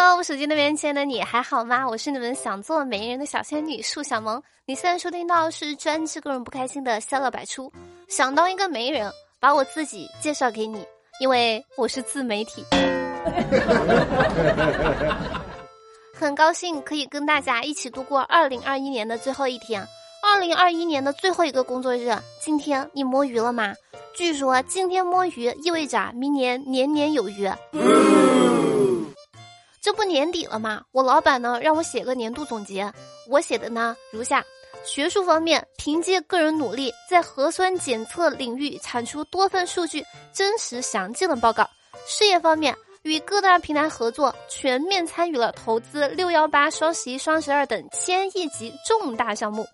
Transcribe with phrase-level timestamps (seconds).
[0.00, 1.84] Hello，我手机那边亲爱的你还好吗？
[1.84, 4.40] 我是你们想做媒人的小仙女树小萌。
[4.64, 7.72] 你现在收听到是专治各种不开心的笑料百出。
[8.06, 10.86] 想当一个媒人，把我自己介绍给你，
[11.18, 12.64] 因为我是自媒体。
[16.14, 19.84] 很高兴可以跟大家一起度过二零二一年的最后一天，
[20.22, 22.16] 二零二一年的最后一个工作日。
[22.40, 23.74] 今天你摸鱼了吗？
[24.14, 27.50] 据说今天摸鱼意味着明年年年有余。
[29.88, 30.82] 这不年底了吗？
[30.92, 32.92] 我老板呢让我写个年度总结，
[33.26, 34.44] 我写的呢如下：
[34.84, 41.64] 学术方面，凭借个人努力，在核酸检测领域产出多份数据真实详尽的报告；
[42.06, 49.64] 事业方面，与各大平台合作，全面参与了投资六幺八、双十一、双十二等千亿级重大项目；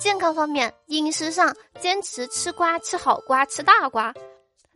[0.00, 4.12] 健康方面，饮食上坚持吃瓜、吃好瓜、吃大瓜；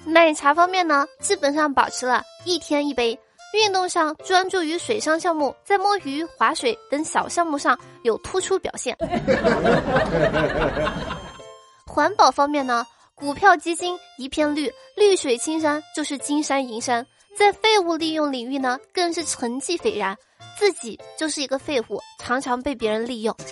[0.07, 3.19] 奶茶方面呢，基本上保持了一天一杯。
[3.55, 8.97] 运动上专注于水上项目，在摸鱼、划水等小项目上有突出表现。
[11.87, 12.85] 环保方面呢，
[13.15, 17.07] 股票基金一片绿，绿水青山就是金山银山。
[17.37, 20.17] 在废物利用领域呢，更是成绩斐然，
[20.57, 23.37] 自己就是一个废物，常常被别人利用。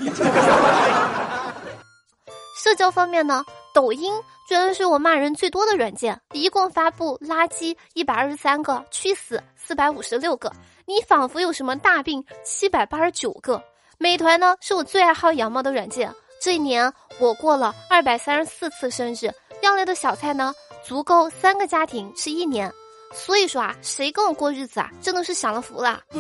[2.63, 4.13] 社交方面呢，抖音
[4.49, 10.53] 居然是我骂人最多的软件，一共发布垃圾一百二十三个，去死四百五十六个，
[10.85, 13.63] 你仿佛有什么大病七百八十九个。
[13.99, 19.33] 美团呢是我最爱薅羊毛的软件，这一年我过了二百三十四次生日，
[19.63, 20.53] 样类的小菜呢
[20.85, 22.71] 足够三个家庭吃一年，
[23.15, 26.03] 所以说啊，谁跟我过日子啊，真的是享了福了。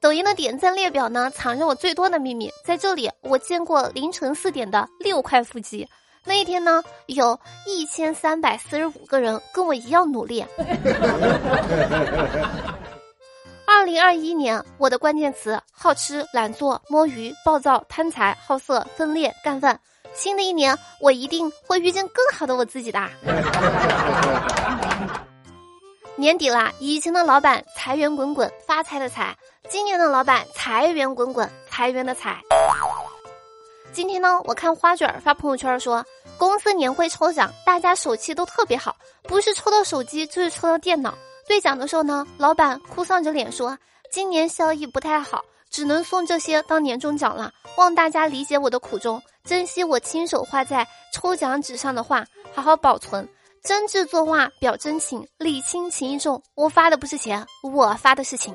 [0.00, 2.50] 抖音的点赞列表呢，藏着我最多的秘密。
[2.64, 5.86] 在这里，我见过凌晨四点的六块腹肌。
[6.26, 10.44] 那一天呢，有一千三百四十五个人跟我一样努力。
[13.64, 19.78] 二零二一年，我的关键词：好吃、懒做、摸鱼、暴躁、贪财、好色、分裂、干饭。
[20.12, 22.98] 新的一年，我一定会遇见更好的我自己的。
[26.16, 29.36] 年底啦，以前的老板财源滚滚，发财的财。
[29.68, 32.40] 今年的老板财源滚滚，财源的财。
[33.92, 36.04] 今天呢，我看花卷发朋友圈说，
[36.36, 41.16] 公司年会抽奖，大家手气都特别好，不是抽到手机就是抽到电脑。
[41.48, 43.76] 兑奖的时候呢，老板哭丧着脸说，
[44.10, 47.50] 今年效益不太好，只能送这些当年终奖了。
[47.78, 53.26] 望大家理解我的苦衷，珍惜我亲手画在抽奖纸上的画，好好保存，
[53.62, 56.42] 真挚作画表真情，礼轻情意重。
[56.54, 58.54] 我发的不是钱，我发的是情。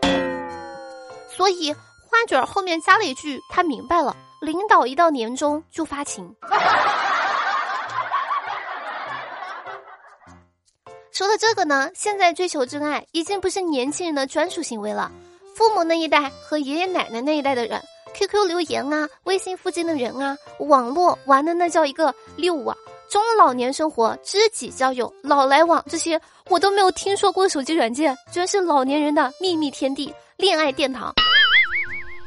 [1.30, 6.36] 所以花卷后面加了一句，他明白了，领导一到年终就发情。
[11.12, 15.12] 说到这个呢，现在追求真爱已经不是年轻人的专属行为了，
[15.56, 17.80] 父母那一代和爷爷奶奶那一代的人
[18.16, 22.76] ，QQ 留言啊，微信附近的人啊，网络玩的那叫一个溜啊，
[23.12, 26.20] 中老年生活，知己交友，老来往这些
[26.50, 30.12] 我都没有听说过手机软件，居然是老年人的秘密天地。
[30.38, 31.14] 恋爱殿堂，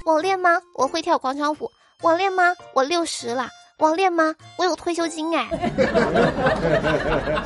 [0.04, 0.62] 网恋吗？
[0.74, 1.68] 我会跳广场舞。
[2.04, 2.54] 网恋吗？
[2.74, 3.48] 我六十了。
[3.78, 4.34] 网恋吗？
[4.58, 5.48] 我有退休金哎。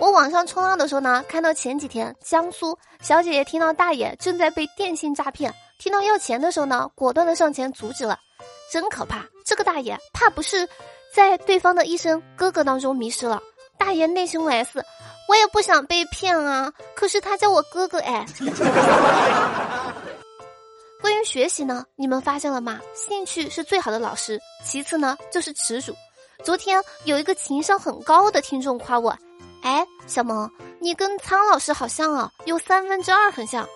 [0.00, 8.18] 我网上冲浪的时候呢，看到前几天江苏小姐姐听到大爷正在被电信诈骗，听到要钱的时候呢，果断的上前阻止了，
[8.72, 9.26] 真可怕！
[9.44, 10.66] 这个大爷怕不是
[11.14, 13.42] 在对方的一声哥哥当中迷失了。
[13.78, 14.82] 大爷内心 OS。
[15.26, 18.26] 我也不想被骗啊，可是他叫我哥哥哎。
[21.24, 22.80] 学习呢，你们发现了吗？
[22.94, 25.94] 兴趣是最好的老师，其次呢就是耻辱。
[26.42, 29.16] 昨天有一个情商很高的听众夸我，
[29.62, 33.66] 哎，小萌，你跟苍老师好像啊，有三分之二很像。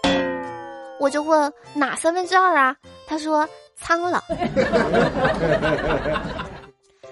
[1.00, 2.76] 我就问哪三分之二啊？
[3.06, 4.22] 他说苍老。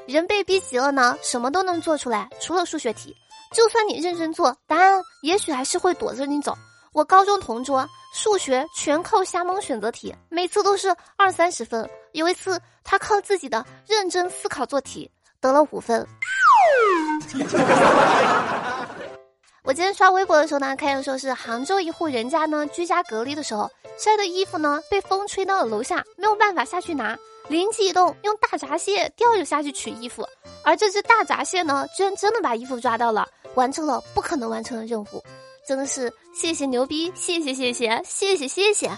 [0.07, 3.15] 人被逼急了呢，什么都能做出来，除了数学题。
[3.53, 6.55] 就算你认真做，答案也许还是会躲着你走。
[6.93, 11.87] 我高中同桌数学全靠瞎蒙选择题，每次都是二三十分。
[12.13, 16.05] 有一次他靠自己的认真思考做题，得了五分。
[19.63, 30.27] 我今天刷微博的时候呢，看见说是杭州一户人家呢居家隔离的时候晒的衣服呢被风吹到了楼下，没有办法下去拿，灵机一动用大闸蟹吊着下去取衣服。
[30.65, 35.23] 而这只大闸蟹呢，居然真的把衣服抓到了，完成了不可能完成的任务，
[35.67, 38.89] 真的是谢谢牛逼，谢谢谢谢谢谢谢谢。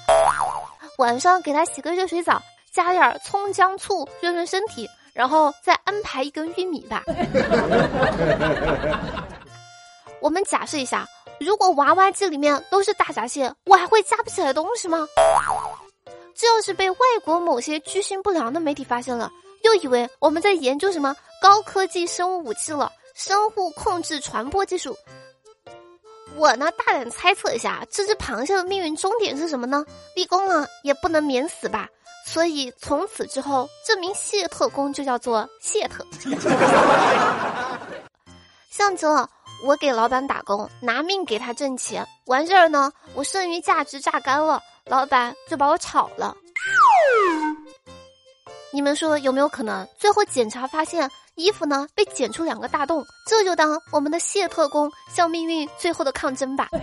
[0.98, 7.02] 晚上给他洗个热水澡，加点葱姜醋润润身体，然后再安排一根玉米吧。
[10.20, 11.06] 我们假设一下，
[11.40, 15.06] 如果娃娃机里面都是大闸蟹，我还会夹不起来东西吗？
[16.34, 19.30] 这要是被外国某些居心不良的媒体发现了，
[19.62, 24.94] 又以为我们在研究什么高科技生物武器了，生物控制传播技术。
[26.38, 29.84] 我呢，大胆猜测一下，这只螃蟹的命运终点是什么呢？
[30.14, 31.88] 立功了也不能免死吧。
[32.24, 36.06] 所以从此之后，这名谢特工就叫做谢特。
[38.70, 39.28] 像极了，
[39.64, 46.36] 我给老板打工，拿命给他挣钱，完事儿呢，我剩余价值榨干了，老板就把我炒了。
[48.70, 49.84] 你们说有没有可能？
[49.98, 56.68] 最后检查发现衣服呢被剪出两个大洞，这就当我们的谢特工向命运最后的抗争吧。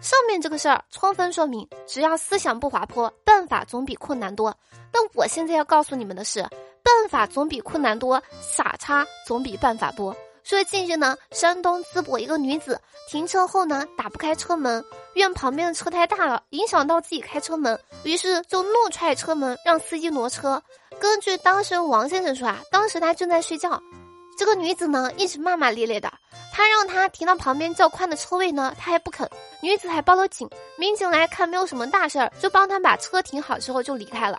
[0.00, 4.56] 上面这个事儿充分说明，只要思想不滑坡，办法总比困难多。
[4.92, 6.40] 但我现在要告诉你们的是，
[6.82, 10.16] 办法总比困难多，傻叉总比办法多。
[10.50, 20.60] 说近日呢，山东淄博一个女子停车后呢打不开车门，怨旁边的车太大了，影响到自己开车门，于是就怒踹车门，让司机挪车。
[20.98, 23.80] 根据当事人王先生说啊，当时他正在睡觉，
[24.36, 26.12] 这个女子呢一直骂骂咧咧的。
[26.52, 29.30] 他让他停到旁边较宽的车位呢，他还不肯。
[29.62, 34.36] 女子还报了警，民警来看没有什么大事儿，就帮他把车停好之后就离开了。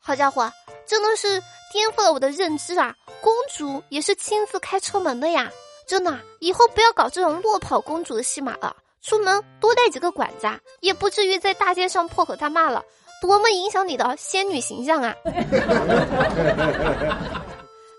[0.00, 0.50] 好家伙，
[0.84, 1.40] 真的是
[1.76, 2.96] 颠覆了我的认知啊！
[3.20, 5.52] 公主也是亲自开车门的呀！
[5.86, 8.74] 真的，以后不要搞这种落跑公主的戏码了。
[9.02, 12.82] 出门多带几个管家，也不至于在大街上破口大骂了，
[13.20, 15.14] 多么影响你的仙女形象啊！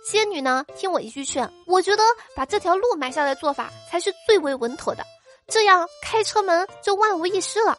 [0.03, 0.65] 仙女呢？
[0.75, 2.01] 听我一句劝，我觉得
[2.35, 5.03] 把这条路埋下来做法才是最为稳妥的，
[5.47, 7.77] 这样开车门就万无一失了。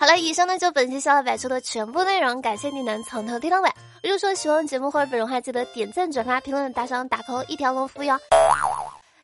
[0.00, 3.70] 好了，以上呢就本期笑料百出的全部内容，感谢你能从头听到尾。
[4.04, 8.20] 如果说喜欢节目或者本人的话，记得点赞、转发、评论、打赏、打 call，一条龙服务哟。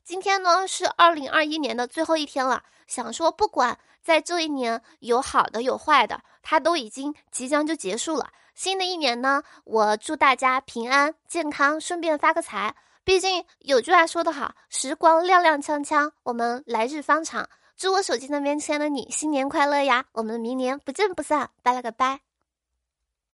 [0.02, 8.30] 今天呢是二零二一年的最后一天了，想说不管在这一年有好的有坏的，它都已经即将就结束了。
[8.54, 12.74] 新的一年呢，我祝大家平安健康，顺便发个财。
[13.04, 17.46] 毕竟有句话说得好，时光踉踉跄跄，我们来日方长。
[17.76, 20.06] 祝我手机那边亲爱的你新年快乐呀！
[20.12, 22.20] 我们明年不见不散，拜了个拜。